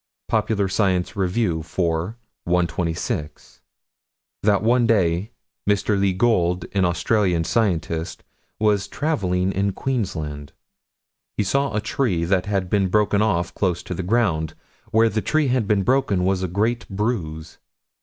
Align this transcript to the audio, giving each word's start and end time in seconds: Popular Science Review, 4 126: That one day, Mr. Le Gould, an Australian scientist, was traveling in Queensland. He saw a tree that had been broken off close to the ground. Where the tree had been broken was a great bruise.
Popular 0.27 0.67
Science 0.67 1.15
Review, 1.15 1.61
4 1.61 2.17
126: 2.45 3.61
That 4.41 4.63
one 4.63 4.87
day, 4.87 5.29
Mr. 5.69 5.95
Le 5.99 6.11
Gould, 6.11 6.65
an 6.71 6.85
Australian 6.85 7.43
scientist, 7.43 8.23
was 8.59 8.87
traveling 8.87 9.51
in 9.51 9.73
Queensland. 9.73 10.53
He 11.37 11.43
saw 11.43 11.75
a 11.75 11.81
tree 11.81 12.25
that 12.25 12.47
had 12.47 12.67
been 12.67 12.87
broken 12.87 13.21
off 13.21 13.53
close 13.53 13.83
to 13.83 13.93
the 13.93 14.01
ground. 14.01 14.55
Where 14.89 15.07
the 15.07 15.21
tree 15.21 15.49
had 15.49 15.67
been 15.67 15.83
broken 15.83 16.23
was 16.25 16.41
a 16.41 16.47
great 16.47 16.89
bruise. 16.89 17.59